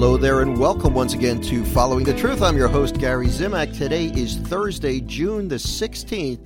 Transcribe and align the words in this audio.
Hello 0.00 0.16
there, 0.16 0.40
and 0.40 0.58
welcome 0.58 0.94
once 0.94 1.12
again 1.12 1.42
to 1.42 1.62
Following 1.62 2.04
the 2.04 2.14
Truth. 2.14 2.40
I'm 2.40 2.56
your 2.56 2.68
host, 2.68 2.96
Gary 2.96 3.26
Zimak. 3.26 3.76
Today 3.76 4.06
is 4.06 4.38
Thursday, 4.38 4.98
June 4.98 5.46
the 5.48 5.56
16th, 5.56 6.42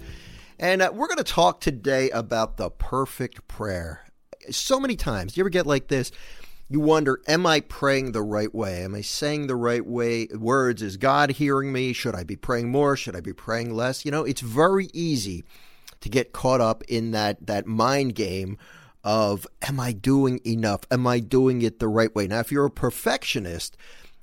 and 0.58 0.82
uh, 0.82 0.90
we're 0.92 1.06
going 1.06 1.18
to 1.18 1.22
talk 1.22 1.60
today 1.60 2.10
about 2.10 2.56
the 2.56 2.68
perfect 2.68 3.46
prayer. 3.46 4.06
So 4.50 4.80
many 4.80 4.96
times, 4.96 5.36
you 5.36 5.42
ever 5.44 5.50
get 5.50 5.68
like 5.68 5.86
this? 5.86 6.10
You 6.68 6.80
wonder, 6.80 7.20
am 7.28 7.46
I 7.46 7.60
praying 7.60 8.10
the 8.10 8.22
right 8.22 8.52
way? 8.52 8.82
Am 8.82 8.92
I 8.92 9.02
saying 9.02 9.46
the 9.46 9.54
right 9.54 9.86
way 9.86 10.26
words? 10.34 10.82
Is 10.82 10.96
God 10.96 11.30
hearing 11.30 11.72
me? 11.72 11.92
Should 11.92 12.16
I 12.16 12.24
be 12.24 12.34
praying 12.34 12.70
more? 12.70 12.96
Should 12.96 13.14
I 13.14 13.20
be 13.20 13.32
praying 13.32 13.72
less? 13.72 14.04
You 14.04 14.10
know, 14.10 14.24
it's 14.24 14.40
very 14.40 14.88
easy 14.92 15.44
to 16.00 16.08
get 16.08 16.32
caught 16.32 16.60
up 16.60 16.82
in 16.88 17.12
that 17.12 17.46
that 17.46 17.68
mind 17.68 18.16
game 18.16 18.58
of 19.04 19.46
am 19.62 19.78
I 19.78 19.92
doing 19.92 20.40
enough? 20.46 20.80
Am 20.90 21.06
I 21.06 21.20
doing 21.20 21.62
it 21.62 21.78
the 21.78 21.88
right 21.88 22.14
way? 22.14 22.26
Now, 22.26 22.40
if 22.40 22.50
you're 22.50 22.64
a 22.64 22.70
perfectionist, 22.70 23.76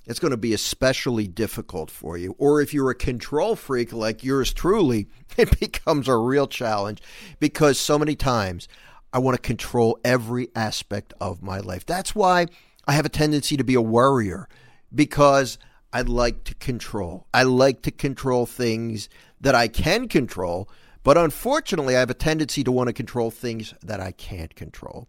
it's 0.06 0.20
going 0.20 0.32
to 0.32 0.38
be 0.38 0.54
especially 0.54 1.28
difficult 1.28 1.92
for 1.92 2.18
you. 2.18 2.36
Or 2.40 2.60
if 2.60 2.74
you're 2.74 2.90
a 2.90 2.96
control 2.96 3.56
freak 3.56 3.94
like 3.94 4.24
yours 4.24 4.52
truly, 4.52 5.08
it 5.38 5.60
becomes 5.60 6.08
a 6.08 6.18
real 6.18 6.48
challenge 6.48 7.02
because 7.40 7.80
so 7.80 8.00
many 8.00 8.16
times 8.16 8.68
I 9.14 9.20
want 9.20 9.36
to 9.36 9.42
control 9.42 10.00
every 10.04 10.50
aspect 10.56 11.14
of 11.22 11.44
my 11.44 11.60
life. 11.60 11.86
That's 11.86 12.16
why 12.16 12.48
I 12.88 12.94
have 12.94 13.06
a 13.06 13.10
tendency 13.10 13.58
to 13.58 13.64
be 13.64 13.76
a 13.76 13.82
worrier 13.82 14.50
because 14.94 15.60
I 15.94 16.02
like 16.02 16.46
to 16.46 16.56
control. 16.56 17.28
I 17.34 17.44
like 17.44 17.82
to 17.84 17.92
control 17.92 18.46
things 18.46 19.10
that 19.42 19.54
I 19.54 19.68
can 19.68 20.08
control 20.08 20.70
but 21.04 21.18
unfortunately, 21.18 21.96
I 21.96 22.00
have 22.00 22.10
a 22.10 22.16
tendency 22.16 22.64
to 22.64 22.72
want 22.72 22.88
to 22.88 22.94
control 22.94 23.32
things 23.32 23.74
that 23.82 24.00
I 24.00 24.12
can't 24.12 24.56
control. 24.56 25.08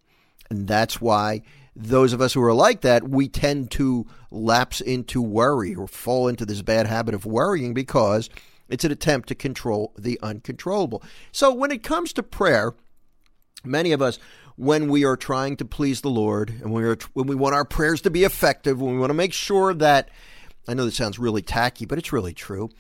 And 0.51 0.67
that's 0.67 1.01
why 1.01 1.43
those 1.75 2.13
of 2.13 2.21
us 2.21 2.35
who 2.35 2.43
are 2.43 2.55
like 2.55 2.83
that, 2.83 3.09
we 3.09 3.29
tend 3.29 3.71
to 3.73 4.07
lapse 4.31 4.81
into 4.81 5.23
worry 5.23 5.75
or 5.75 5.87
fall 5.87 6.29
into 6.29 6.45
this 6.45 6.63
bad 6.63 6.87
habit 6.87 7.15
of 7.15 7.25
worrying 7.25 7.75
because 7.75 8.29
it's 8.69 8.85
an 8.85 8.93
attempt 8.93 9.29
to 9.29 9.35
control 9.35 9.93
the 9.99 10.19
uncontrollable. 10.23 11.03
So 11.31 11.53
when 11.53 11.71
it 11.71 11.83
comes 11.83 12.13
to 12.15 12.23
prayer, 12.23 12.75
many 13.65 13.93
of 13.93 14.03
us, 14.03 14.19
when 14.57 14.89
we 14.89 15.05
are 15.05 15.17
trying 15.17 15.57
to 15.57 15.65
please 15.65 16.03
the 16.03 16.11
Lord 16.11 16.51
and 16.51 16.73
when, 16.73 16.85
we 16.85 16.95
when 17.15 17.27
we 17.27 17.35
want 17.35 17.55
our 17.55 17.65
prayers 17.65 18.03
to 18.03 18.11
be 18.11 18.25
effective, 18.25 18.81
when 18.81 18.93
we 18.93 18.99
want 18.99 19.11
to 19.11 19.15
make 19.15 19.33
sure 19.33 19.73
that, 19.75 20.11
I 20.69 20.75
know 20.75 20.85
this 20.85 20.97
sounds 20.97 21.19
really 21.19 21.43
tacky, 21.43 21.87
but 21.87 21.99
it's 21.99 22.13
really 22.13 22.35
true 22.35 22.71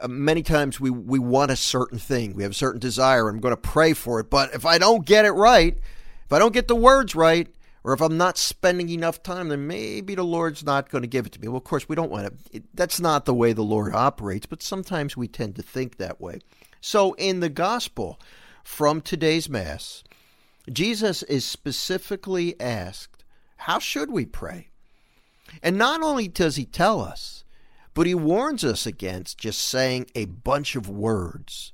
Uh, 0.00 0.08
many 0.08 0.42
times 0.42 0.80
we, 0.80 0.90
we 0.90 1.18
want 1.18 1.50
a 1.50 1.56
certain 1.56 1.98
thing. 1.98 2.34
We 2.34 2.42
have 2.42 2.52
a 2.52 2.54
certain 2.54 2.80
desire. 2.80 3.28
I'm 3.28 3.40
going 3.40 3.52
to 3.52 3.60
pray 3.60 3.92
for 3.92 4.20
it. 4.20 4.30
But 4.30 4.54
if 4.54 4.64
I 4.64 4.78
don't 4.78 5.04
get 5.04 5.24
it 5.24 5.32
right, 5.32 5.76
if 6.24 6.32
I 6.32 6.38
don't 6.38 6.52
get 6.52 6.68
the 6.68 6.76
words 6.76 7.14
right, 7.14 7.48
or 7.84 7.92
if 7.92 8.00
I'm 8.00 8.18
not 8.18 8.36
spending 8.36 8.88
enough 8.90 9.22
time, 9.22 9.48
then 9.48 9.66
maybe 9.66 10.14
the 10.14 10.24
Lord's 10.24 10.64
not 10.64 10.90
going 10.90 11.02
to 11.02 11.08
give 11.08 11.26
it 11.26 11.32
to 11.32 11.40
me. 11.40 11.48
Well, 11.48 11.56
of 11.56 11.64
course, 11.64 11.88
we 11.88 11.96
don't 11.96 12.10
want 12.10 12.52
to. 12.52 12.62
That's 12.74 13.00
not 13.00 13.24
the 13.24 13.34
way 13.34 13.52
the 13.52 13.62
Lord 13.62 13.94
operates, 13.94 14.46
but 14.46 14.62
sometimes 14.62 15.16
we 15.16 15.28
tend 15.28 15.56
to 15.56 15.62
think 15.62 15.96
that 15.96 16.20
way. 16.20 16.40
So 16.80 17.14
in 17.14 17.40
the 17.40 17.48
gospel 17.48 18.20
from 18.62 19.00
today's 19.00 19.48
Mass, 19.48 20.04
Jesus 20.70 21.22
is 21.24 21.44
specifically 21.44 22.60
asked, 22.60 23.24
How 23.56 23.78
should 23.78 24.10
we 24.10 24.26
pray? 24.26 24.68
And 25.62 25.78
not 25.78 26.02
only 26.02 26.28
does 26.28 26.56
he 26.56 26.66
tell 26.66 27.00
us, 27.00 27.37
but 27.98 28.06
he 28.06 28.14
warns 28.14 28.62
us 28.62 28.86
against 28.86 29.38
just 29.38 29.60
saying 29.60 30.06
a 30.14 30.24
bunch 30.24 30.76
of 30.76 30.88
words. 30.88 31.72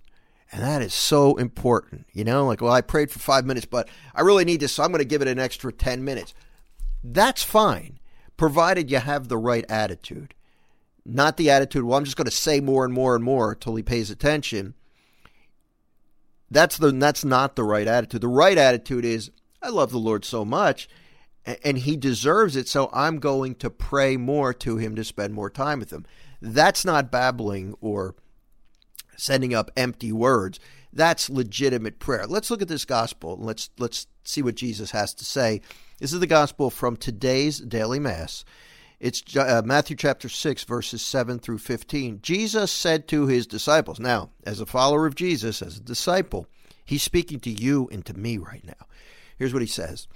And 0.50 0.62
that 0.62 0.80
is 0.80 0.94
so 0.94 1.36
important. 1.36 2.06
You 2.14 2.24
know, 2.24 2.46
like, 2.46 2.62
well, 2.62 2.72
I 2.72 2.80
prayed 2.80 3.10
for 3.10 3.18
five 3.18 3.44
minutes, 3.44 3.66
but 3.66 3.90
I 4.14 4.22
really 4.22 4.46
need 4.46 4.60
this, 4.60 4.72
so 4.72 4.82
I'm 4.82 4.90
going 4.90 5.00
to 5.00 5.04
give 5.04 5.20
it 5.20 5.28
an 5.28 5.38
extra 5.38 5.70
10 5.70 6.02
minutes. 6.02 6.32
That's 7.02 7.42
fine, 7.42 7.98
provided 8.38 8.90
you 8.90 9.00
have 9.00 9.28
the 9.28 9.36
right 9.36 9.66
attitude. 9.68 10.32
Not 11.04 11.36
the 11.36 11.50
attitude, 11.50 11.84
well, 11.84 11.98
I'm 11.98 12.06
just 12.06 12.16
going 12.16 12.24
to 12.24 12.30
say 12.30 12.58
more 12.58 12.86
and 12.86 12.94
more 12.94 13.14
and 13.14 13.22
more 13.22 13.52
until 13.52 13.74
he 13.74 13.82
pays 13.82 14.10
attention. 14.10 14.72
That's 16.50 16.78
the 16.78 16.90
that's 16.90 17.26
not 17.26 17.54
the 17.54 17.64
right 17.64 17.86
attitude. 17.86 18.22
The 18.22 18.28
right 18.28 18.56
attitude 18.56 19.04
is 19.04 19.30
I 19.60 19.68
love 19.68 19.90
the 19.90 19.98
Lord 19.98 20.24
so 20.24 20.42
much 20.42 20.88
and 21.46 21.78
he 21.78 21.96
deserves 21.96 22.56
it. 22.56 22.68
So 22.68 22.90
I'm 22.92 23.18
going 23.18 23.54
to 23.56 23.70
pray 23.70 24.16
more 24.16 24.52
to 24.54 24.76
him 24.76 24.96
to 24.96 25.04
spend 25.04 25.34
more 25.34 25.50
time 25.50 25.78
with 25.78 25.92
him. 25.92 26.06
That's 26.40 26.84
not 26.84 27.10
babbling 27.10 27.74
or 27.80 28.14
sending 29.16 29.54
up 29.54 29.70
empty 29.76 30.12
words. 30.12 30.58
That's 30.92 31.30
legitimate 31.30 31.98
prayer. 31.98 32.26
Let's 32.26 32.50
look 32.50 32.62
at 32.62 32.68
this 32.68 32.84
gospel 32.84 33.34
and 33.34 33.44
let's 33.44 33.70
let's 33.78 34.06
see 34.24 34.42
what 34.42 34.54
Jesus 34.54 34.92
has 34.92 35.12
to 35.14 35.24
say. 35.24 35.60
This 35.98 36.12
is 36.12 36.20
the 36.20 36.26
gospel 36.26 36.70
from 36.70 36.96
today's 36.96 37.58
daily 37.58 37.98
mass. 37.98 38.44
It's 39.00 39.22
uh, 39.36 39.62
Matthew 39.64 39.96
chapter 39.96 40.28
6 40.28 40.64
verses 40.64 41.02
7 41.02 41.38
through 41.38 41.58
15. 41.58 42.20
Jesus 42.22 42.70
said 42.70 43.08
to 43.08 43.26
his 43.26 43.46
disciples. 43.46 43.98
Now, 44.00 44.30
as 44.44 44.60
a 44.60 44.66
follower 44.66 45.04
of 45.06 45.14
Jesus, 45.14 45.60
as 45.60 45.76
a 45.76 45.82
disciple, 45.82 46.46
he's 46.84 47.02
speaking 47.02 47.40
to 47.40 47.50
you 47.50 47.88
and 47.92 48.04
to 48.06 48.14
me 48.14 48.38
right 48.38 48.64
now. 48.64 48.86
Here's 49.36 49.52
what 49.52 49.62
he 49.62 49.68
says. 49.68 50.06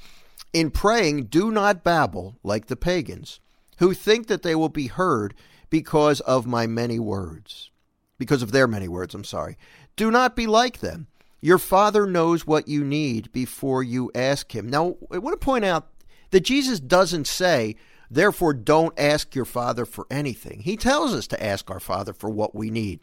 In 0.53 0.71
praying, 0.71 1.25
do 1.25 1.51
not 1.51 1.85
babble 1.85 2.39
like 2.43 2.67
the 2.67 2.77
pagans, 2.77 3.41
who 3.79 3.93
think 3.93 4.27
that 4.29 4.43
they 4.43 4.55
will 4.55 4.71
be 4.71 4.87
heard 4.87 5.35
because 5.71 6.21
of 6.21 6.47
my 6.47 6.67
many 6.67 6.99
words. 6.99 7.71
Because 8.19 8.43
of 8.43 8.53
their 8.53 8.67
many 8.67 8.89
words, 8.89 9.15
I'm 9.15 9.25
sorry. 9.25 9.57
Do 9.97 10.11
not 10.11 10.35
be 10.35 10.47
like 10.47 10.79
them. 10.79 11.07
Your 11.41 11.59
Father 11.59 12.07
knows 12.07 12.47
what 12.47 12.67
you 12.67 12.83
need 12.83 13.31
before 13.31 13.83
you 13.83 14.11
ask 14.15 14.55
Him. 14.55 14.69
Now, 14.69 14.97
I 15.13 15.19
want 15.19 15.39
to 15.39 15.45
point 15.45 15.65
out 15.65 15.89
that 16.31 16.41
Jesus 16.41 16.81
doesn't 16.81 17.27
say, 17.27 17.77
therefore, 18.11 18.55
don't 18.55 18.99
ask 18.99 19.35
your 19.35 19.45
Father 19.45 19.85
for 19.85 20.07
anything. 20.11 20.61
He 20.61 20.77
tells 20.77 21.15
us 21.15 21.27
to 21.29 21.43
ask 21.43 21.71
our 21.71 21.79
Father 21.79 22.13
for 22.13 22.31
what 22.31 22.55
we 22.55 22.71
need. 22.71 23.01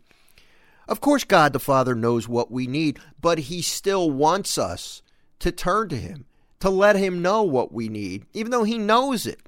Of 0.88 1.00
course, 1.00 1.24
God 1.24 1.54
the 1.54 1.60
Father 1.60 1.96
knows 1.96 2.28
what 2.28 2.52
we 2.52 2.68
need, 2.68 3.00
but 3.22 3.40
He 3.40 3.62
still 3.62 4.12
wants 4.12 4.58
us 4.58 5.02
to 5.40 5.52
turn 5.52 5.90
to 5.90 5.98
Him 5.98 6.26
to 6.66 6.72
let 6.72 6.96
him 6.96 7.22
know 7.22 7.44
what 7.44 7.72
we 7.72 7.88
need, 7.88 8.26
even 8.34 8.50
though 8.50 8.64
he 8.64 8.80
knows 8.80 9.28
it. 9.28 9.40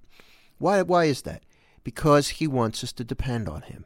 Why, 0.60 0.84
why 0.84 1.06
is 1.06 1.24
that? 1.24 1.42
Because 1.84 2.28
he 2.28 2.46
wants 2.46 2.84
us 2.84 2.94
to 2.94 3.04
depend 3.04 3.50
on 3.50 3.64
him. 3.64 3.86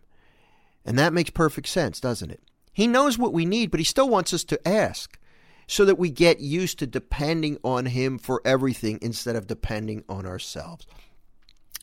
And 0.83 0.99
that 0.99 1.13
makes 1.13 1.29
perfect 1.29 1.69
sense, 1.69 2.01
doesn't 2.01 2.29
it? 2.29 2.41
He 2.73 2.87
knows 2.87 3.17
what 3.17 3.31
we 3.31 3.45
need, 3.45 3.71
but 3.71 3.79
he 3.79 3.85
still 3.85 4.09
wants 4.09 4.33
us 4.33 4.43
to 4.43 4.67
ask 4.67 5.17
so 5.65 5.85
that 5.85 5.97
we 5.97 6.09
get 6.09 6.41
used 6.41 6.79
to 6.79 6.87
depending 6.87 7.57
on 7.63 7.85
him 7.85 8.17
for 8.17 8.41
everything 8.43 8.99
instead 9.01 9.37
of 9.37 9.47
depending 9.47 10.03
on 10.09 10.25
ourselves. 10.25 10.85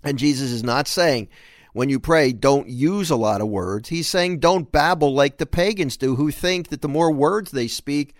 And 0.04 0.18
Jesus 0.18 0.50
is 0.50 0.62
not 0.62 0.86
saying, 0.86 1.28
when 1.72 1.88
you 1.88 1.98
pray, 1.98 2.34
don't 2.34 2.68
use 2.68 3.08
a 3.08 3.16
lot 3.16 3.40
of 3.40 3.48
words. 3.48 3.88
He's 3.88 4.06
saying, 4.06 4.40
don't 4.40 4.70
babble 4.70 5.14
like 5.14 5.38
the 5.38 5.46
pagans 5.46 5.96
do, 5.96 6.14
who 6.14 6.30
think 6.30 6.68
that 6.68 6.82
the 6.82 6.88
more 6.88 7.10
words 7.10 7.52
they 7.52 7.68
speak, 7.68 8.14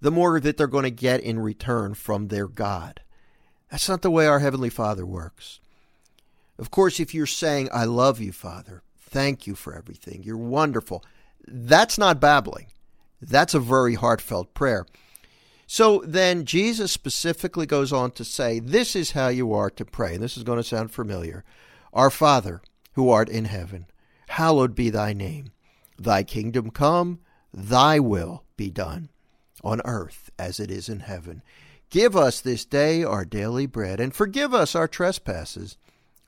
the 0.00 0.10
more 0.10 0.40
that 0.40 0.56
they're 0.56 0.66
going 0.66 0.84
to 0.84 0.90
get 0.90 1.20
in 1.20 1.38
return 1.38 1.94
from 1.94 2.28
their 2.28 2.48
God. 2.48 3.00
That's 3.70 3.88
not 3.88 4.02
the 4.02 4.10
way 4.10 4.26
our 4.26 4.38
Heavenly 4.38 4.70
Father 4.70 5.04
works. 5.04 5.60
Of 6.58 6.70
course, 6.70 6.98
if 7.00 7.14
you're 7.14 7.26
saying, 7.26 7.68
I 7.72 7.84
love 7.84 8.20
you, 8.20 8.32
Father, 8.32 8.82
thank 8.98 9.46
you 9.46 9.54
for 9.54 9.74
everything, 9.74 10.22
you're 10.22 10.36
wonderful, 10.36 11.04
that's 11.46 11.98
not 11.98 12.20
babbling. 12.20 12.66
That's 13.20 13.54
a 13.54 13.60
very 13.60 13.94
heartfelt 13.94 14.54
prayer. 14.54 14.86
So 15.66 16.02
then 16.06 16.44
Jesus 16.44 16.92
specifically 16.92 17.66
goes 17.66 17.92
on 17.92 18.12
to 18.12 18.24
say, 18.24 18.60
This 18.60 18.94
is 18.94 19.12
how 19.12 19.28
you 19.28 19.52
are 19.52 19.70
to 19.70 19.84
pray. 19.84 20.14
And 20.14 20.22
this 20.22 20.36
is 20.36 20.44
going 20.44 20.58
to 20.58 20.62
sound 20.62 20.92
familiar. 20.92 21.44
Our 21.92 22.10
Father, 22.10 22.62
who 22.92 23.10
art 23.10 23.28
in 23.28 23.46
heaven, 23.46 23.86
hallowed 24.28 24.74
be 24.74 24.88
thy 24.88 25.12
name. 25.12 25.50
Thy 25.98 26.22
kingdom 26.22 26.70
come, 26.70 27.20
thy 27.52 27.98
will 27.98 28.44
be 28.56 28.70
done 28.70 29.08
on 29.62 29.80
earth 29.84 30.30
as 30.38 30.60
it 30.60 30.70
is 30.70 30.88
in 30.88 31.00
heaven. 31.00 31.42
Give 31.90 32.16
us 32.16 32.40
this 32.40 32.64
day 32.64 33.02
our 33.02 33.24
daily 33.24 33.66
bread, 33.66 34.00
and 34.00 34.14
forgive 34.14 34.52
us 34.52 34.74
our 34.74 34.88
trespasses, 34.88 35.76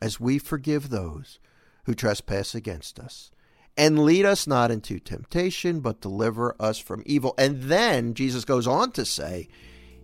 as 0.01 0.19
we 0.19 0.39
forgive 0.39 0.89
those 0.89 1.39
who 1.85 1.95
trespass 1.95 2.55
against 2.55 2.99
us. 2.99 3.31
And 3.77 4.05
lead 4.05 4.25
us 4.27 4.47
not 4.47 4.71
into 4.71 4.99
temptation, 4.99 5.81
but 5.81 6.01
deliver 6.01 6.57
us 6.59 6.79
from 6.79 7.03
evil. 7.07 7.35
And 7.39 7.63
then 7.65 8.15
Jesus 8.15 8.45
goes 8.45 8.67
on 8.67 8.93
to 8.93 9.05
say, 9.05 9.49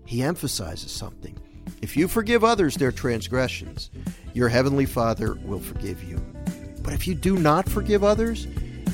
he 0.04 0.22
emphasizes 0.22 0.92
something. 0.92 1.38
If 1.82 1.96
you 1.96 2.06
forgive 2.06 2.44
others 2.44 2.76
their 2.76 2.92
transgressions, 2.92 3.90
your 4.34 4.48
heavenly 4.48 4.86
Father 4.86 5.34
will 5.42 5.58
forgive 5.58 6.04
you. 6.04 6.16
But 6.82 6.92
if 6.92 7.06
you 7.06 7.14
do 7.14 7.36
not 7.36 7.68
forgive 7.68 8.04
others, 8.04 8.46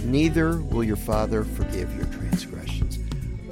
neither 0.05 0.57
will 0.57 0.83
your 0.83 0.97
Father 0.97 1.45
forgive 1.45 1.95
your 1.95 2.07
transgressions. 2.07 2.99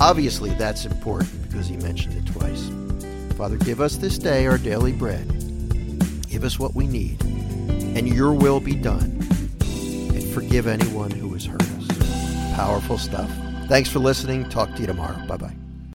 Obviously, 0.01 0.51
that's 0.55 0.87
important 0.87 1.31
because 1.43 1.69
he 1.69 1.77
mentioned 1.77 2.17
it 2.17 2.33
twice. 2.33 2.71
Father, 3.37 3.59
give 3.59 3.81
us 3.81 3.97
this 3.97 4.19
day 4.19 4.47
our 4.47 4.57
daily 4.57 4.93
bread. 4.93 5.29
Give 6.27 6.45
us 6.45 6.59
what 6.59 6.75
we 6.75 6.87
need, 6.87 7.21
and 7.23 8.09
your 8.09 8.33
will 8.33 8.61
be 8.61 8.75
done. 8.75 9.19
And 9.61 10.25
forgive 10.33 10.67
anyone 10.67 11.11
who 11.11 11.33
has 11.35 11.45
hurt 11.45 11.63
us. 11.63 12.55
Powerful 12.55 12.99
stuff. 12.99 13.31
Thanks 13.69 13.91
for 13.91 13.99
listening. 13.99 14.49
Talk 14.49 14.75
to 14.75 14.81
you 14.81 14.87
tomorrow. 14.87 15.27
Bye 15.27 15.37
bye. 15.37 15.60